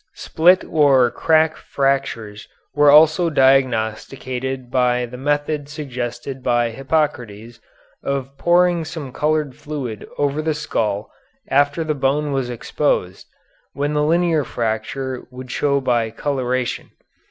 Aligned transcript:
Split 0.15 0.63
or 0.65 1.11
crack 1.11 1.55
fractures 1.55 2.47
were 2.73 2.89
also 2.89 3.29
diagnosticated 3.29 4.71
by 4.71 5.05
the 5.05 5.15
method 5.15 5.69
suggested 5.69 6.41
by 6.41 6.71
Hippocrates 6.71 7.59
of 8.01 8.35
pouring 8.35 8.83
some 8.83 9.11
colored 9.11 9.53
fluid 9.55 10.07
over 10.17 10.41
the 10.41 10.55
skull 10.55 11.11
after 11.49 11.83
the 11.83 11.93
bone 11.93 12.31
was 12.31 12.49
exposed, 12.49 13.27
when 13.73 13.93
the 13.93 14.01
linear 14.01 14.43
fracture 14.43 15.27
would 15.29 15.51
show 15.51 15.79
by 15.79 16.09
coloration. 16.09 16.89